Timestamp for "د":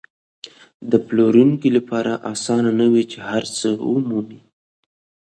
0.91-0.93